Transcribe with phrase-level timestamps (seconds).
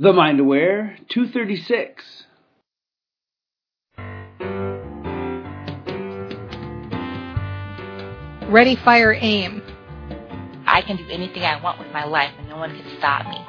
[0.00, 2.04] The Mind Aware 236.
[8.48, 9.60] Ready, fire, aim.
[10.66, 13.44] I can do anything I want with my life and no one can stop me.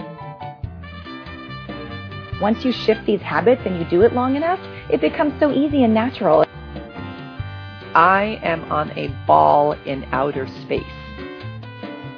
[2.42, 4.60] Once you shift these habits and you do it long enough,
[4.90, 6.46] it becomes so easy and natural.
[7.94, 10.82] I am on a ball in outer space.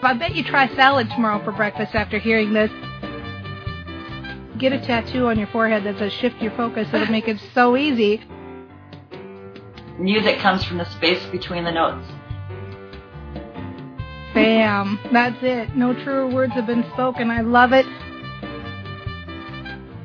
[0.01, 2.71] I bet you try salad tomorrow for breakfast after hearing this.
[4.61, 6.87] Get a tattoo on your forehead that says shift your focus.
[6.93, 8.21] It'll make it so easy.
[9.97, 12.07] Music comes from the space between the notes.
[14.35, 14.99] Bam.
[15.11, 15.75] That's it.
[15.75, 17.31] No truer words have been spoken.
[17.31, 17.87] I love it.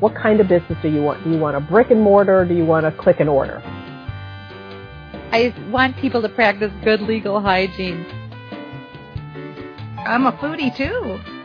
[0.00, 1.22] What kind of business do you want?
[1.22, 3.60] Do you want a brick and mortar or do you want a click and order?
[5.32, 8.06] I want people to practice good legal hygiene.
[9.98, 11.35] I'm a foodie too.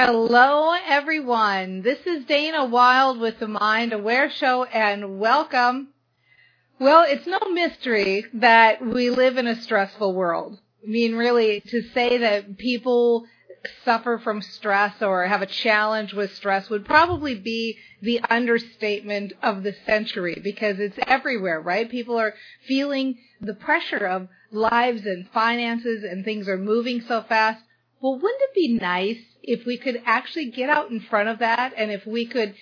[0.00, 1.82] Hello, everyone.
[1.82, 5.88] This is Dana Wilde with the Mind Aware Show, and welcome.
[6.78, 10.60] Well, it's no mystery that we live in a stressful world.
[10.84, 13.26] I mean, really, to say that people
[13.84, 19.64] suffer from stress or have a challenge with stress would probably be the understatement of
[19.64, 21.90] the century because it's everywhere, right?
[21.90, 22.34] People are
[22.68, 27.64] feeling the pressure of lives and finances and things are moving so fast.
[28.00, 31.72] Well, wouldn't it be nice if we could actually get out in front of that
[31.76, 32.54] and if we could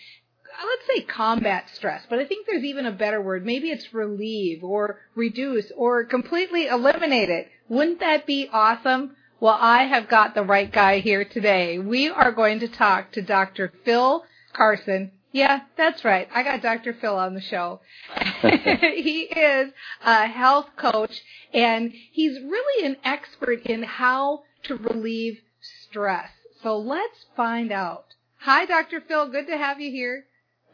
[0.64, 3.44] let's say combat stress, but I think there's even a better word.
[3.44, 7.48] Maybe it's relieve or reduce or completely eliminate it.
[7.68, 9.16] Wouldn't that be awesome?
[9.38, 11.78] Well, I have got the right guy here today.
[11.78, 13.72] We are going to talk to Dr.
[13.84, 15.12] Phil Carson.
[15.32, 16.28] Yeah, that's right.
[16.34, 16.94] I got Dr.
[16.94, 17.80] Phil on the show.
[18.40, 21.20] he is a health coach
[21.52, 26.30] and he's really an expert in how to relieve stress.
[26.62, 28.06] So let's find out.
[28.38, 29.00] Hi, Dr.
[29.00, 29.28] Phil.
[29.28, 30.24] Good to have you here.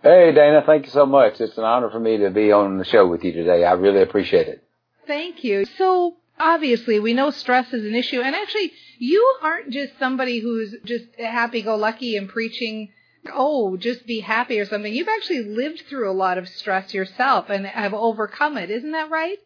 [0.02, 0.62] Hey, Dana.
[0.66, 1.40] Thank you so much.
[1.40, 3.64] It's an honor for me to be on the show with you today.
[3.64, 4.64] I really appreciate it.
[5.06, 5.64] Thank you.
[5.78, 8.20] So, obviously, we know stress is an issue.
[8.20, 12.90] And actually, you aren't just somebody who's just happy go lucky and preaching,
[13.32, 14.92] oh, just be happy or something.
[14.92, 18.70] You've actually lived through a lot of stress yourself and have overcome it.
[18.70, 19.38] Isn't that right?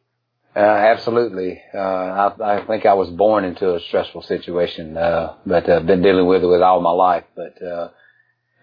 [0.57, 1.61] Uh, absolutely.
[1.75, 5.87] Uh, I, I think I was born into a stressful situation, uh, but I've uh,
[5.87, 7.25] been dealing with it with all my life.
[7.37, 7.89] But uh,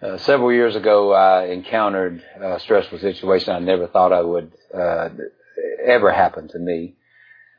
[0.01, 5.09] uh, several years ago, I encountered a stressful situation I never thought I would uh,
[5.85, 6.95] ever happen to me.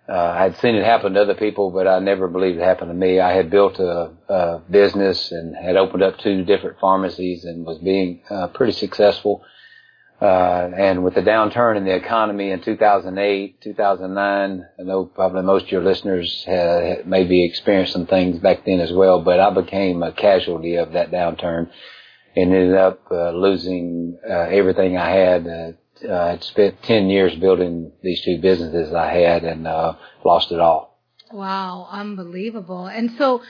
[0.09, 2.91] Uh, I had seen it happen to other people, but I never believed it happened
[2.91, 3.21] to me.
[3.21, 7.79] I had built a, a business and had opened up two different pharmacies and was
[7.79, 9.45] being uh, pretty successful.
[10.21, 15.67] Uh, and with the downturn in the economy in 2008, 2009, I know probably most
[15.67, 20.03] of your listeners have maybe experienced some things back then as well, but I became
[20.03, 21.69] a casualty of that downturn
[22.37, 25.47] and ended up uh, losing uh, everything I had.
[25.47, 25.73] Uh,
[26.09, 29.95] uh, I'd spent 10 years building these two businesses I had and uh,
[30.25, 30.99] lost it all.
[31.33, 32.87] Wow, unbelievable.
[32.87, 33.43] And so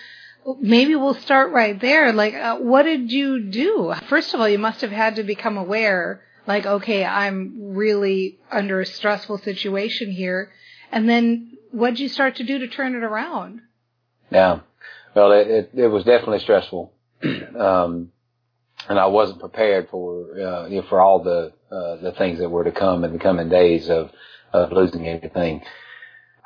[0.61, 2.13] maybe we'll start right there.
[2.13, 3.95] Like, uh, what did you do?
[4.09, 8.81] First of all, you must have had to become aware, like, okay, I'm really under
[8.81, 10.51] a stressful situation here.
[10.93, 13.61] And then what did you start to do to turn it around?
[14.31, 14.61] Yeah.
[15.15, 16.93] Well, it, it, it was definitely stressful.
[17.59, 18.11] um,
[18.89, 22.49] and I wasn't prepared for uh, you know, for all the uh, the things that
[22.49, 24.11] were to come in the coming days of
[24.53, 25.63] of losing everything.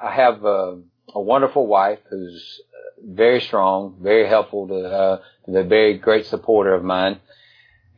[0.03, 0.77] I have uh,
[1.15, 2.61] a wonderful wife who's
[3.05, 7.21] very strong, very helpful to uh, a very great supporter of mine,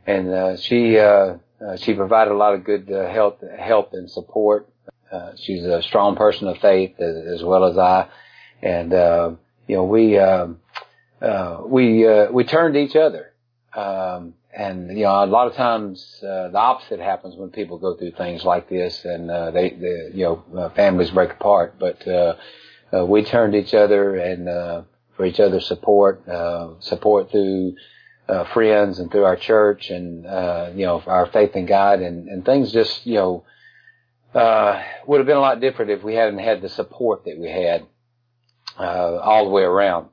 [0.06, 1.34] and uh, she uh,
[1.65, 4.69] uh, she provided a lot of good uh, help help and support.
[5.12, 8.09] Uh, she's a strong person of faith as, as well as I,
[8.62, 9.32] and uh,
[9.66, 10.49] you know we uh,
[11.20, 13.31] uh, we uh, we turned to each other
[13.75, 17.97] um, and you know, a lot of times uh, the opposite happens when people go
[17.97, 21.76] through things like this, and uh, they, they, you know, uh, families break apart.
[21.78, 22.34] But uh,
[22.93, 24.82] uh, we turned to each other and uh,
[25.16, 27.76] for each other's support, uh, support through
[28.31, 32.29] uh, friends and through our church, and uh, you know, our faith in God, and,
[32.29, 33.44] and things just you know
[34.35, 37.50] uh, would have been a lot different if we hadn't had the support that we
[37.50, 37.87] had
[38.79, 40.09] uh, all the way around.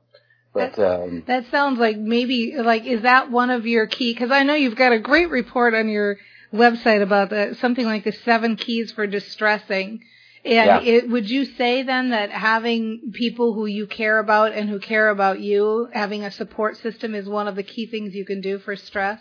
[0.52, 4.12] But that, um, that sounds like maybe like is that one of your key?
[4.12, 6.18] Because I know you've got a great report on your
[6.52, 10.02] website about the, something like the seven keys for distressing.
[10.48, 10.80] And Yeah.
[10.80, 15.10] it, would you say then that having people who you care about and who care
[15.10, 18.58] about you, having a support system is one of the key things you can do
[18.58, 19.20] for stress?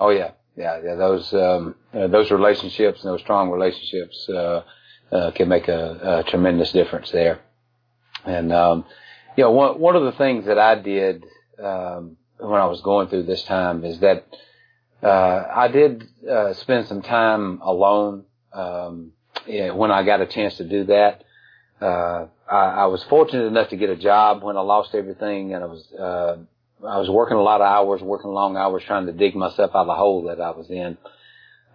[0.00, 0.94] Oh yeah, yeah, yeah.
[0.94, 4.62] Those um, uh, those relationships and those strong relationships uh,
[5.12, 7.40] uh, can make a, a tremendous difference there.
[8.24, 8.86] And um,
[9.36, 11.24] you know, one one of the things that I did
[11.62, 14.24] um, when I was going through this time is that
[15.02, 18.24] uh, I did uh, spend some time alone
[18.54, 19.12] um,
[19.46, 21.24] yeah, when I got a chance to do that.
[21.80, 25.64] Uh, I, I was fortunate enough to get a job when I lost everything, and
[25.64, 26.36] I was uh,
[26.86, 29.82] I was working a lot of hours, working long hours, trying to dig myself out
[29.82, 30.96] of the hole that I was in.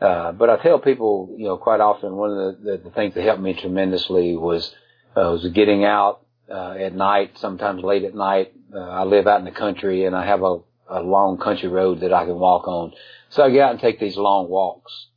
[0.02, 3.16] Uh, but I tell people, you know, quite often one of the, the, the things
[3.16, 4.74] that helped me tremendously was
[5.16, 8.54] uh, was getting out uh, at night, sometimes late at night.
[8.74, 12.02] Uh, I live out in the country, and I have a, a long country road
[12.02, 12.94] that I can walk on.
[13.30, 15.08] So I get out and take these long walks.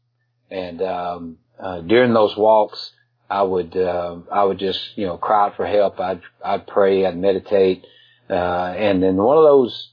[0.50, 2.92] And um, uh, during those walks,
[3.30, 5.98] I would uh, I would just you know cry out for help.
[6.00, 7.06] I'd I'd pray.
[7.06, 7.86] I'd meditate.
[8.28, 9.90] Uh, and then one of those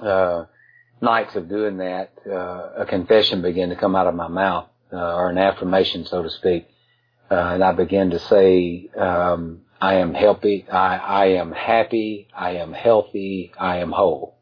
[0.00, 0.44] uh,
[1.00, 5.14] nights of doing that, uh, a confession began to come out of my mouth, uh,
[5.14, 6.68] or an affirmation, so to speak.
[7.30, 10.66] Uh, and I began to say, um, I am healthy.
[10.70, 12.28] I, I am happy.
[12.34, 13.52] I am healthy.
[13.58, 14.38] I am whole.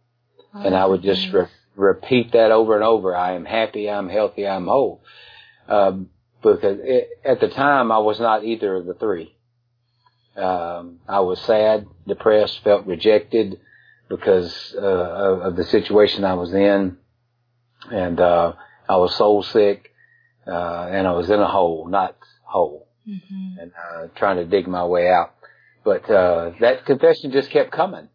[0.55, 3.15] Oh, and I would just re- repeat that over and over.
[3.15, 3.91] I am happy.
[3.91, 4.47] I'm healthy.
[4.47, 5.03] I'm whole.
[5.69, 6.11] Um,
[6.55, 9.35] because it, at the time I was not either of the three.
[10.37, 13.59] Um, I was sad, depressed, felt rejected
[14.09, 16.99] because uh, of, of the situation I was in,
[17.91, 18.53] and uh,
[18.89, 19.93] I was soul sick,
[20.47, 23.59] uh, and I was in a hole, not whole, mm-hmm.
[23.59, 25.35] and uh, trying to dig my way out.
[25.85, 28.09] But uh, that confession just kept coming.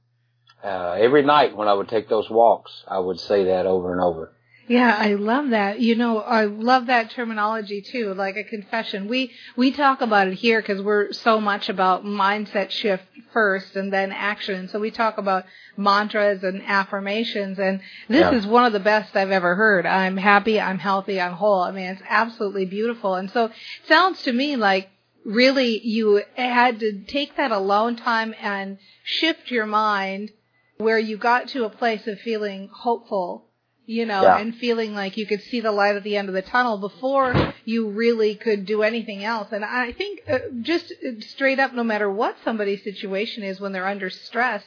[0.63, 4.01] Uh, every night when I would take those walks, I would say that over and
[4.01, 4.33] over.
[4.71, 5.81] Yeah, I love that.
[5.81, 9.09] You know, I love that terminology too, like a confession.
[9.09, 13.03] We we talk about it here because we're so much about mindset shift
[13.33, 14.69] first and then action.
[14.69, 15.43] So we talk about
[15.75, 18.31] mantras and affirmations and this yeah.
[18.31, 19.85] is one of the best I've ever heard.
[19.85, 21.59] I'm happy, I'm healthy, I'm whole.
[21.59, 23.15] I mean, it's absolutely beautiful.
[23.15, 23.53] And so it
[23.89, 24.89] sounds to me like
[25.25, 30.31] really you had to take that alone time and shift your mind
[30.77, 33.50] where you got to a place of feeling hopeful
[33.85, 34.37] you know, yeah.
[34.37, 37.53] and feeling like you could see the light at the end of the tunnel before
[37.65, 39.49] you really could do anything else.
[39.51, 43.87] And I think uh, just straight up, no matter what somebody's situation is when they're
[43.87, 44.63] under stress,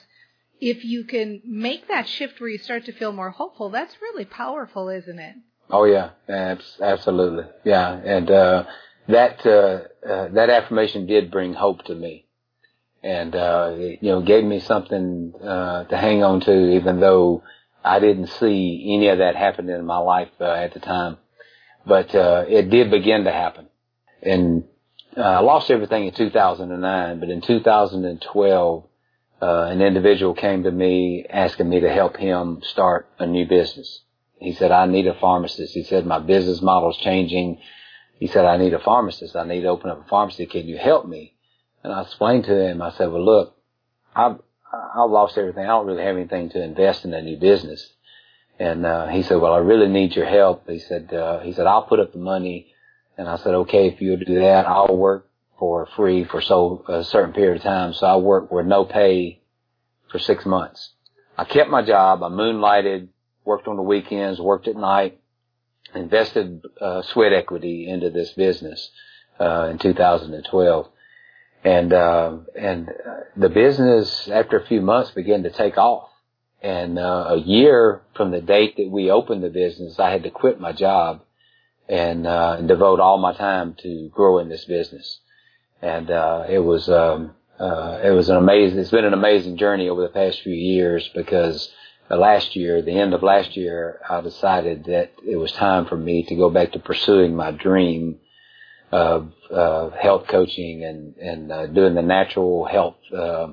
[0.61, 4.25] if you can make that shift where you start to feel more hopeful, that's really
[4.25, 5.35] powerful, isn't it?
[5.71, 7.93] Oh yeah, absolutely, yeah.
[7.93, 8.65] And uh,
[9.09, 12.27] that uh, uh, that affirmation did bring hope to me,
[13.03, 17.43] and uh, it, you know gave me something uh, to hang on to, even though
[17.85, 21.19] I didn't see any of that happening in my life uh, at the time,
[21.87, 23.69] but uh, it did begin to happen.
[24.23, 24.65] And
[25.17, 28.85] uh, I lost everything in 2009, but in 2012,
[29.43, 34.01] uh, an individual came to me asking me to help him start a new business.
[34.41, 35.75] He said, I need a pharmacist.
[35.75, 37.61] He said, my business model is changing.
[38.19, 39.37] He said, I need a pharmacist.
[39.37, 40.47] I need to open up a pharmacy.
[40.47, 41.35] Can you help me?
[41.83, 43.57] And I explained to him, I said, well, look,
[44.17, 44.39] I've,
[44.95, 45.65] I've lost everything.
[45.65, 47.93] I don't really have anything to invest in a new business.
[48.59, 50.69] And, uh, he said, well, I really need your help.
[50.69, 52.73] He said, uh, he said, I'll put up the money.
[53.19, 57.05] And I said, okay, if you'll do that, I'll work for free for so a
[57.05, 57.95] certain period of time.
[57.95, 59.41] So I worked with no pay
[60.11, 60.91] for six months.
[61.37, 62.23] I kept my job.
[62.23, 63.09] I moonlighted,
[63.45, 65.21] worked on the weekends, worked at night,
[65.95, 68.91] invested, uh, sweat equity into this business,
[69.41, 70.89] uh, in 2012
[71.65, 72.91] and uh, and
[73.37, 76.11] the business after a few months began to take off.
[76.63, 80.31] And uh, a year from the date that we opened the business, I had to
[80.31, 81.23] quit my job
[81.91, 85.21] and, uh, and devote all my time to growing this business.
[85.83, 88.79] And uh, it was um, uh, it was an amazing.
[88.79, 91.71] It's been an amazing journey over the past few years because
[92.11, 96.25] last year, the end of last year, I decided that it was time for me
[96.25, 98.19] to go back to pursuing my dream
[98.95, 103.49] of uh, health coaching and and uh, doing the natural health uh,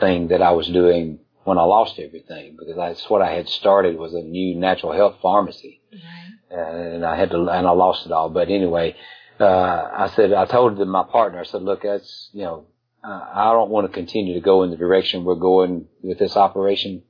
[0.00, 3.98] thing that I was doing when I lost everything because that's what I had started
[3.98, 6.58] was a new natural health pharmacy, right.
[6.58, 8.30] and I had to and I lost it all.
[8.30, 8.96] But anyway,
[9.38, 12.64] uh, I said I told my partner I said, look, that's you know
[13.04, 17.02] I don't want to continue to go in the direction we're going with this operation.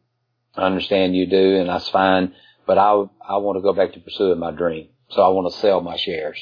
[0.57, 2.35] I understand you do, and that's fine.
[2.66, 2.90] But I
[3.25, 4.88] I want to go back to pursuing my dream.
[5.11, 6.38] So I want to sell my shares.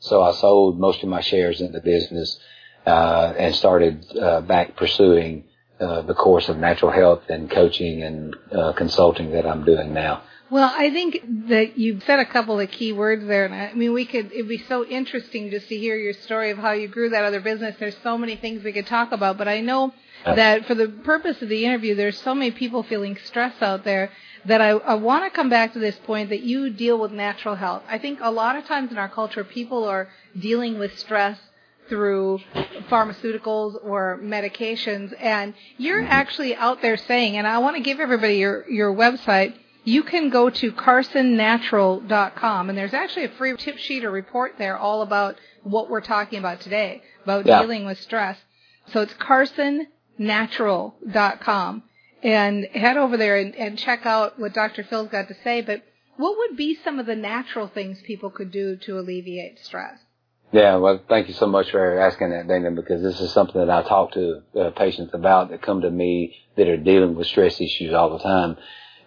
[0.00, 2.38] So I sold most of my shares in the business
[2.86, 5.44] uh, and started uh, back pursuing
[5.80, 10.22] uh, the course of natural health and coaching and uh, consulting that I'm doing now.
[10.50, 13.92] Well, I think that you've said a couple of key words there, and I mean,
[13.92, 14.32] we could.
[14.32, 17.40] It'd be so interesting just to hear your story of how you grew that other
[17.40, 17.76] business.
[17.78, 19.92] There's so many things we could talk about, but I know
[20.24, 24.10] that for the purpose of the interview, there's so many people feeling stress out there
[24.48, 27.54] that I, I want to come back to this point that you deal with natural
[27.54, 27.82] health.
[27.86, 31.38] I think a lot of times in our culture, people are dealing with stress
[31.88, 32.40] through
[32.90, 35.12] pharmaceuticals or medications.
[35.20, 36.10] And you're mm-hmm.
[36.10, 39.54] actually out there saying, and I want to give everybody your, your website.
[39.84, 44.76] You can go to carsonnatural.com and there's actually a free tip sheet or report there
[44.76, 47.60] all about what we're talking about today, about Yeah.
[47.60, 48.38] dealing with stress.
[48.92, 51.82] So it's carsonnatural.com
[52.22, 54.84] and head over there and, and check out what Dr.
[54.84, 55.60] Phil's got to say.
[55.60, 55.82] But
[56.16, 59.98] what would be some of the natural things people could do to alleviate stress?
[60.50, 63.70] Yeah, well, thank you so much for asking that, Dana, because this is something that
[63.70, 67.60] I talk to uh, patients about that come to me that are dealing with stress
[67.60, 68.56] issues all the time.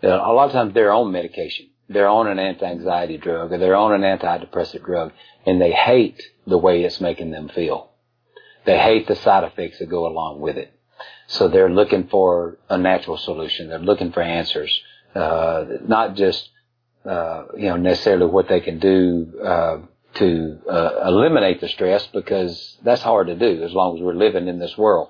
[0.04, 1.68] Uh, a lot of times they're on medication.
[1.90, 5.12] They're on an anti-anxiety drug or they're on an antidepressant drug
[5.46, 7.92] and they hate the way it's making them feel.
[8.66, 10.72] They hate the side effects that go along with it.
[11.32, 13.70] So they're looking for a natural solution.
[13.70, 14.82] They're looking for answers,
[15.16, 16.50] uh, not just,
[17.06, 19.78] uh, you know, necessarily what they can do, uh,
[20.16, 24.50] to, uh, eliminate the stress because that's hard to do as long as we're living
[24.50, 25.08] in this world.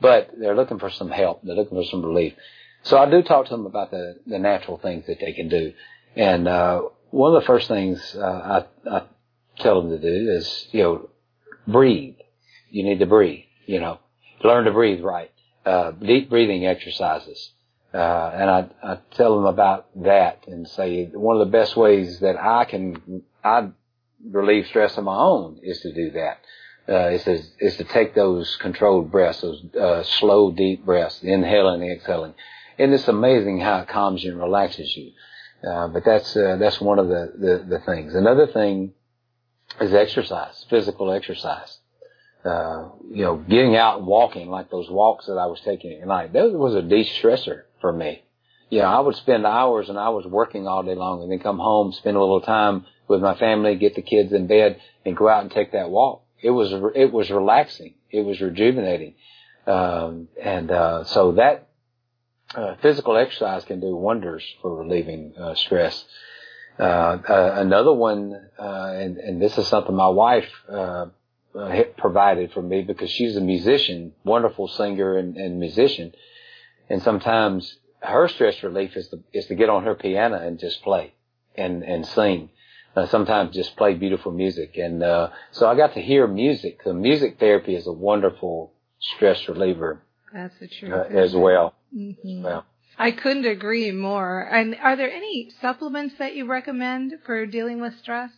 [0.00, 1.42] But they're looking for some help.
[1.42, 2.34] They're looking for some relief.
[2.84, 5.72] So I do talk to them about the, the natural things that they can do.
[6.14, 9.02] And, uh, one of the first things, uh, I, I
[9.58, 11.10] tell them to do is, you know,
[11.66, 12.18] breathe.
[12.70, 13.98] You need to breathe, you know,
[14.44, 15.32] learn to breathe right.
[15.64, 17.50] Uh, deep breathing exercises.
[17.94, 22.20] Uh, and I, I tell them about that and say one of the best ways
[22.20, 23.68] that I can, I
[24.28, 26.38] relieve stress on my own is to do that.
[26.86, 31.82] Uh, is to, is to take those controlled breaths, those, uh, slow, deep breaths, inhaling
[31.82, 32.34] and exhaling.
[32.78, 35.12] And it's amazing how it calms you and relaxes you.
[35.66, 38.14] Uh, but that's, uh, that's one of the, the, the things.
[38.14, 38.92] Another thing
[39.80, 41.78] is exercise, physical exercise.
[42.44, 46.06] Uh, you know, getting out and walking like those walks that I was taking at
[46.06, 48.22] night, that was a de-stressor for me.
[48.68, 51.58] You know, I would spend hours and hours working all day long and then come
[51.58, 55.26] home, spend a little time with my family, get the kids in bed and go
[55.26, 56.22] out and take that walk.
[56.42, 57.94] It was, it was relaxing.
[58.10, 59.14] It was rejuvenating.
[59.66, 61.68] Um, and, uh, so that,
[62.54, 66.04] uh, physical exercise can do wonders for relieving, uh, stress.
[66.78, 71.06] Uh, uh, another one, uh, and, and this is something my wife, uh,
[71.54, 76.12] uh, provided for me because she's a musician, wonderful singer and, and musician.
[76.88, 80.82] And sometimes her stress relief is to, is to get on her piano and just
[80.82, 81.14] play
[81.56, 82.50] and, and sing.
[82.96, 84.76] Uh, sometimes just play beautiful music.
[84.76, 86.84] And, uh, so I got to hear music.
[86.84, 90.92] The music therapy is a wonderful stress reliever, That's the truth.
[90.92, 91.74] uh, as well.
[91.92, 92.64] hmm Well,
[92.98, 94.42] I couldn't agree more.
[94.42, 98.30] And are there any supplements that you recommend for dealing with stress?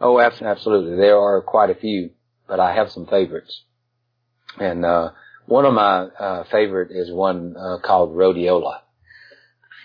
[0.00, 0.96] Oh, absolutely.
[0.96, 2.10] There are quite a few,
[2.46, 3.62] but I have some favorites.
[4.58, 5.10] And, uh,
[5.46, 8.80] one of my, uh, favorite is one, uh, called Rhodiola.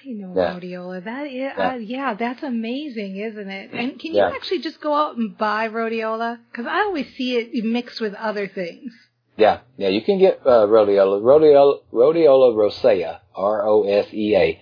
[0.06, 0.54] I know Yeah.
[0.54, 1.04] rhodiola.
[1.04, 1.70] That is, Yeah.
[1.74, 3.72] uh, yeah, that's amazing, isn't it?
[3.74, 4.30] And can Yeah.
[4.30, 6.40] you actually just go out and buy rhodiola?
[6.52, 8.94] Because I always see it mixed with other things.
[9.38, 11.22] Yeah, yeah, you can get uh, rhodiola.
[11.22, 14.60] Rhodiola, rhodiola rosea, R-O-S-E-A,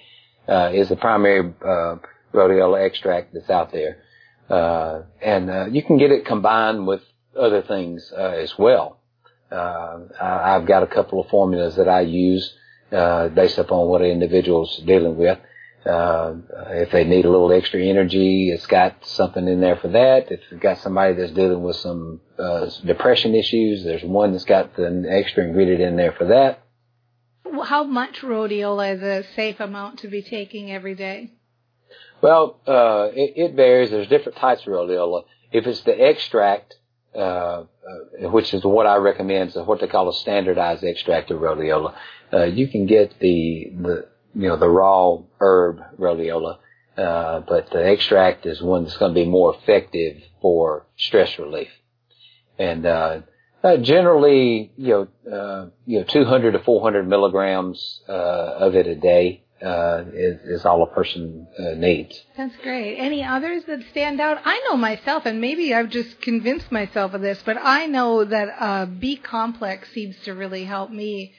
[0.52, 1.96] uh, is the primary uh,
[2.34, 4.04] rhodiola extract that's out there,
[4.50, 7.02] uh, and uh, you can get it combined with
[7.36, 9.00] other things uh, as well.
[9.52, 12.54] Uh, I've got a couple of formulas that I use
[12.92, 15.40] uh, based upon what an individual's dealing with.
[15.86, 16.34] Uh,
[16.70, 20.32] if they need a little extra energy, it's got something in there for that.
[20.32, 24.76] If you've got somebody that's dealing with some uh, depression issues, there's one that's got
[24.76, 26.64] the extra ingredient in there for that.
[27.64, 31.34] How much rhodiola is a safe amount to be taking every day?
[32.20, 33.92] Well, uh, it, it varies.
[33.92, 35.26] There's different types of rhodiola.
[35.52, 36.76] If it's the extract,
[37.16, 41.96] which is what I recommend, is what they call a standardized extract of rhodiola,
[42.34, 46.58] uh, you can get the, the, you know, the raw herb rhodiola,
[46.98, 51.70] uh, but the extract is one that's going to be more effective for stress relief.
[52.58, 53.22] And, uh,
[53.64, 58.96] uh, generally, you know, uh, you know, 200 to 400 milligrams, uh, of it a
[58.96, 62.22] day, uh, is, is all a person, uh, needs.
[62.38, 62.98] That's great.
[62.98, 64.40] Any others that stand out?
[64.44, 68.50] I know myself, and maybe I've just convinced myself of this, but I know that
[68.60, 71.34] uh, B complex seems to really help me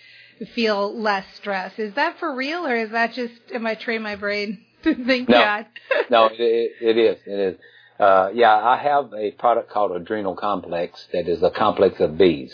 [0.55, 1.79] feel less stress.
[1.79, 5.29] Is that for real, or is that just am I train my brain to think
[5.29, 5.39] No.
[5.39, 5.71] that?
[6.11, 7.19] no, it, it, it is.
[7.27, 7.59] It is.
[7.99, 12.53] Uh, yeah, I have a product called Adrenal Complex that is a complex of Bs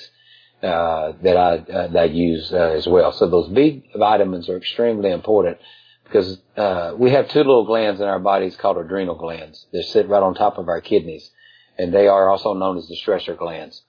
[0.62, 3.12] uh, that I uh, that I use uh, as well.
[3.12, 5.59] So those B vitamins are extremely important
[6.04, 9.66] because uh, we have two little glands in our bodies called adrenal glands.
[9.73, 11.31] They sit right on top of our kidneys,
[11.78, 13.83] and they are also known as the stressor glands.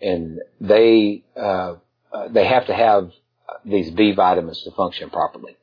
[0.00, 1.74] And they uh,
[2.12, 3.10] uh, they have to have
[3.64, 5.56] these B vitamins to function properly.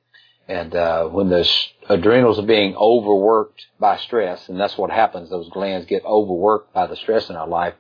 [0.48, 1.48] And uh, when the
[1.88, 6.88] adrenals are being overworked by stress, and that's what happens, those glands get overworked by
[6.88, 7.76] the stress in our life.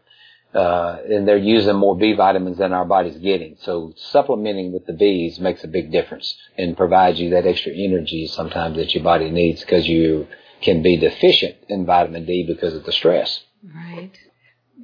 [0.54, 3.58] Uh, and they're using more B vitamins than our body's getting.
[3.62, 8.28] So supplementing with the Bs makes a big difference and provides you that extra energy
[8.28, 10.28] sometimes that your body needs because you
[10.62, 13.42] can be deficient in vitamin D because of the stress.
[13.64, 14.12] Right.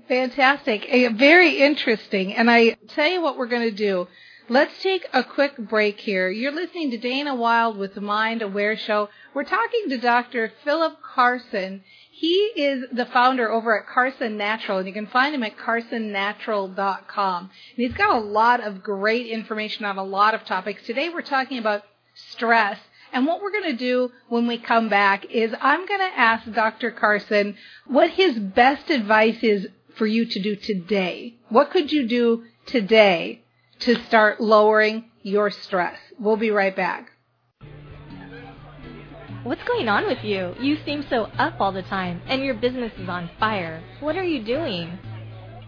[0.08, 0.88] Fantastic.
[1.18, 2.34] Very interesting.
[2.36, 4.08] And I tell you what we're going to do.
[4.50, 6.30] Let's take a quick break here.
[6.30, 9.10] You're listening to Dana Wilde with the Mind Aware Show.
[9.34, 10.54] We're talking to Dr.
[10.64, 11.84] Philip Carson.
[12.10, 17.44] He is the founder over at Carson Natural, and you can find him at carsonnatural.com.
[17.44, 20.86] And he's got a lot of great information on a lot of topics.
[20.86, 22.80] Today we're talking about stress.
[23.12, 26.50] And what we're going to do when we come back is I'm going to ask
[26.54, 26.92] Dr.
[26.92, 31.36] Carson what his best advice is for you to do today.
[31.50, 33.44] What could you do today
[33.80, 35.98] to start lowering your stress.
[36.20, 37.12] We'll be right back.
[39.44, 40.56] What's going on with you?
[40.60, 43.82] You seem so up all the time, and your business is on fire.
[44.02, 44.98] What are you doing?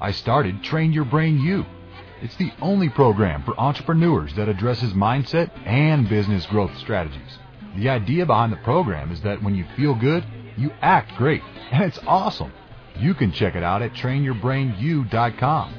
[0.02, 1.66] I started Train Your Brain U.
[2.22, 7.38] It's the only program for entrepreneurs that addresses mindset and business growth strategies.
[7.78, 10.26] The idea behind the program is that when you feel good,
[10.58, 12.52] you act great, and it's awesome.
[12.98, 15.79] You can check it out at trainyourbrainu.com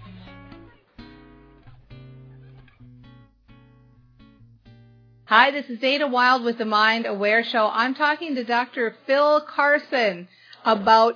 [5.33, 7.69] Hi, this is Dana Wilde with the Mind Aware Show.
[7.71, 8.97] I'm talking to Dr.
[9.07, 10.27] Phil Carson
[10.65, 11.15] about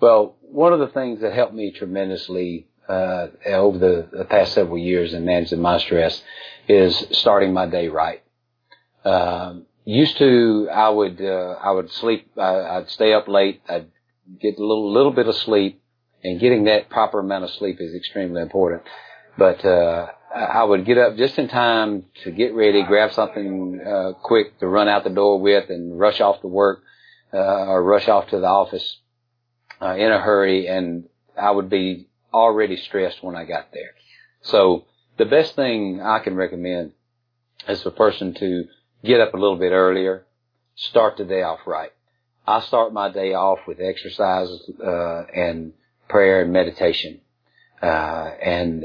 [0.02, 4.78] Well, one of the things that helped me tremendously uh, over the, the, past several
[4.78, 6.22] years in managing my stress
[6.68, 8.22] is starting my day right.
[9.04, 12.32] Um, used to, I would uh, I would sleep.
[12.38, 13.62] I, I'd stay up late.
[13.68, 13.88] I'd
[14.40, 15.82] get a little little bit of sleep,
[16.24, 18.84] and getting that proper amount of sleep is extremely important.
[19.38, 24.12] But uh, I would get up just in time to get ready, grab something uh,
[24.22, 26.84] quick to run out the door with, and rush off to work
[27.34, 28.98] uh, or rush off to the office
[29.82, 31.06] uh, in a hurry, and
[31.42, 33.92] I would be already stressed when I got there.
[34.42, 34.86] So
[35.18, 36.92] the best thing I can recommend
[37.70, 38.66] is for a person to
[39.06, 40.26] get up a little bit earlier,
[40.76, 41.92] start the day off right.
[42.46, 44.50] I start my day off with exercise
[44.86, 45.72] uh, and
[46.10, 47.22] prayer and meditation,
[47.82, 48.84] uh, and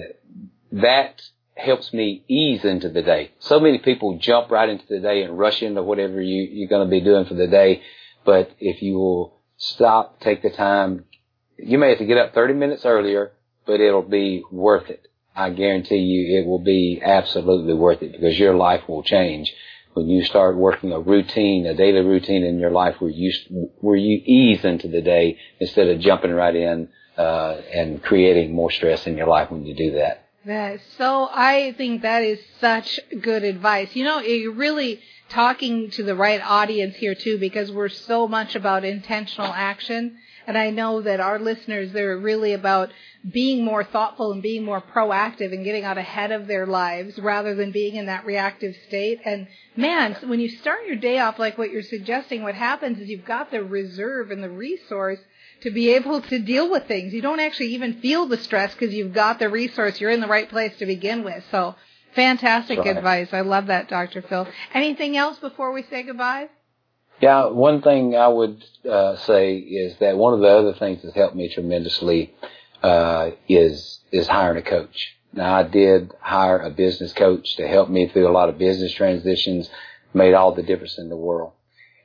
[0.73, 1.23] that
[1.61, 3.31] helps me ease into the day.
[3.39, 6.87] So many people jump right into the day and rush into whatever you, you're going
[6.87, 7.83] to be doing for the day.
[8.25, 11.05] But if you will stop, take the time,
[11.59, 13.33] you may have to get up 30 minutes earlier,
[13.67, 15.07] but it'll be worth it.
[15.37, 19.55] I guarantee you it will be absolutely worth it because your life will change
[19.95, 23.33] when you start working a routine, a daily routine in your life where you,
[23.81, 28.71] where you ease into the day instead of jumping right in, uh, and creating more
[28.71, 30.30] stress in your life when you do that.
[30.47, 33.95] That so I think that is such good advice.
[33.95, 38.55] You know, you're really talking to the right audience here too because we're so much
[38.55, 40.17] about intentional action.
[40.47, 42.91] And I know that our listeners, they're really about
[43.31, 47.55] being more thoughtful and being more proactive and getting out ahead of their lives rather
[47.55, 49.21] than being in that reactive state.
[49.27, 53.09] And man, when you start your day off like what you're suggesting, what happens is
[53.09, 55.21] you've got the reserve and the resource
[55.63, 57.13] to be able to deal with things.
[57.13, 60.01] You don't actually even feel the stress because you've got the resource.
[60.01, 61.45] You're in the right place to begin with.
[61.51, 61.75] So
[62.15, 62.97] fantastic Right.
[62.97, 63.29] advice.
[63.33, 64.23] I love that, Dr.
[64.23, 64.47] Phil.
[64.75, 66.49] Anything else before we say goodbye?
[67.21, 71.15] Yeah, one thing I would uh, say is that one of the other things that's
[71.15, 72.33] helped me tremendously
[72.83, 75.17] uh, is is hiring a coach.
[75.33, 78.93] Now, I did hire a business coach to help me through a lot of business
[78.93, 79.71] transitions,
[80.13, 81.53] made all the difference in the world,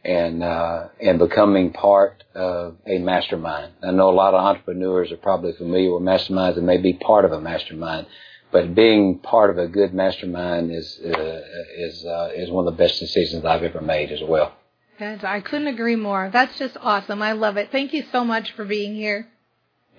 [0.05, 3.73] and uh, and becoming part of a mastermind.
[3.83, 7.25] I know a lot of entrepreneurs are probably familiar with masterminds and may be part
[7.25, 8.05] of a mastermind,
[8.51, 11.41] but being part of a good mastermind is uh,
[11.77, 14.53] is uh, is one of the best decisions I've ever made as well.
[14.99, 16.29] I couldn't agree more.
[16.31, 17.21] That's just awesome.
[17.21, 17.69] I love it.
[17.71, 19.27] Thank you so much for being here.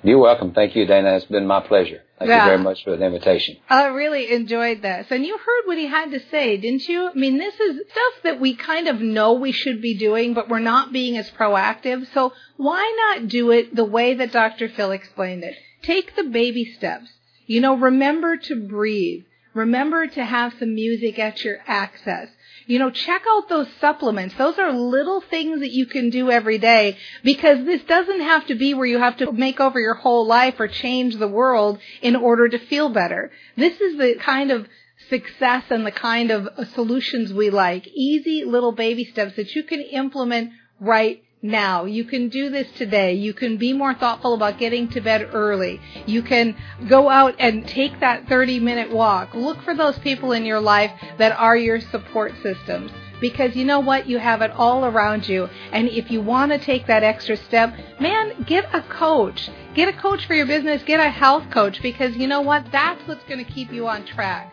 [0.02, 0.52] You're welcome.
[0.52, 1.16] Thank you, Dana.
[1.16, 2.02] It's been my pleasure.
[2.18, 2.44] Thank Yeah.
[2.44, 3.56] you very much for the invitation.
[3.68, 5.06] I really enjoyed this.
[5.10, 7.08] And you heard what he had to say, didn't you?
[7.08, 10.48] I mean, this is stuff that we kind of know we should be doing, but
[10.48, 12.06] we're not being as proactive.
[12.14, 14.68] So why not do it the way that Dr.
[14.68, 15.56] Phil explained it?
[15.82, 17.10] Take the baby steps.
[17.46, 19.24] You know, remember to breathe.
[19.54, 22.28] Remember to have some music at your access.
[22.66, 24.34] You know, check out those supplements.
[24.36, 28.56] Those are little things that you can do every day because this doesn't have to
[28.56, 32.16] be where you have to make over your whole life or change the world in
[32.16, 33.30] order to feel better.
[33.56, 34.66] This is the kind of
[35.08, 37.86] success and the kind of solutions we like.
[37.88, 40.50] Easy little baby steps that you can implement
[40.80, 41.84] right now.
[41.84, 43.14] You can do this today.
[43.14, 45.80] You can be more thoughtful about getting to bed early.
[46.06, 46.56] You can
[46.88, 49.34] go out and take that 30 minute walk.
[49.34, 52.90] Look for those people in your life that are your support systems.
[53.20, 54.06] Because you know what?
[54.06, 55.48] You have it all around you.
[55.72, 59.48] And if you want to take that extra step, man, get a coach.
[59.74, 60.82] Get a coach for your business.
[60.82, 62.70] Get a health coach because you know what?
[62.72, 64.52] That's what's going to keep you on track.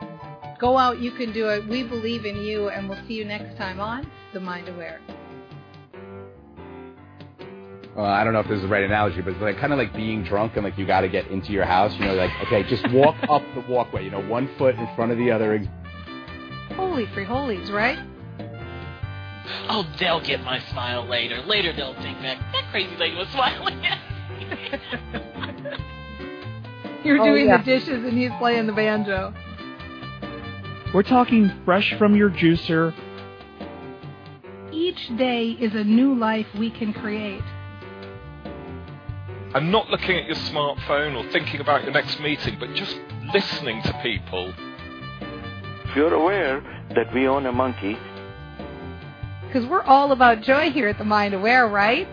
[0.59, 0.99] Go out.
[0.99, 1.67] You can do it.
[1.67, 5.01] We believe in you and we'll see you next time on The Mind Aware.
[7.95, 9.79] Well, I don't know if this is the right analogy, but it's like kind of
[9.79, 11.93] like being drunk and like you got to get into your house.
[11.95, 14.03] You know, like okay, just walk up the walkway.
[14.05, 15.59] You know, one foot in front of the other.
[16.75, 17.99] Holy free holies, right?
[19.69, 21.41] Oh, they'll get my smile later.
[21.43, 23.79] Later they'll think that that crazy lady was smiling.
[27.03, 27.57] You're Oh, doing yeah.
[27.57, 29.33] the dishes and he's playing the banjo.
[30.93, 32.93] We're talking fresh from your juicer.
[34.71, 37.43] Each day is a new life we can create.
[39.55, 42.97] And not looking at your smartphone or thinking about your next meeting, but just
[43.33, 44.53] listening to people.
[45.85, 46.61] If you're aware
[46.95, 47.97] that we own a monkey,
[49.47, 52.07] Because we're all about joy here at the Mind Aware, right?